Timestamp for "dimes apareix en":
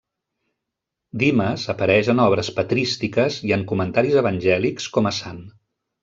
1.23-2.21